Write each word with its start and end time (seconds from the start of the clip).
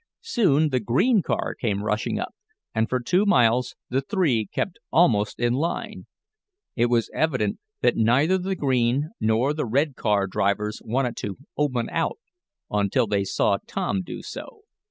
Soon 0.23 0.69
the 0.69 0.79
green 0.79 1.21
car 1.21 1.53
came 1.53 1.83
rushing 1.83 2.17
up, 2.19 2.33
and 2.73 2.89
for 2.89 2.99
two 2.99 3.23
miles 3.23 3.75
the 3.91 4.01
three 4.01 4.47
kept 4.47 4.79
almost 4.91 5.39
in 5.39 5.53
line. 5.53 6.07
It 6.75 6.87
was 6.87 7.11
evident 7.13 7.59
that 7.81 7.97
neither 7.97 8.39
the 8.39 8.55
green 8.55 9.11
nor 9.19 9.53
the 9.53 9.67
red 9.67 9.95
car 9.95 10.25
drivers 10.25 10.81
wanted 10.83 11.15
to 11.17 11.37
"open 11.55 11.87
out," 11.91 12.17
until 12.71 13.05
they 13.05 13.23
saw 13.23 13.59
Tom 13.67 14.01
do 14.01 14.23
so. 14.23 14.61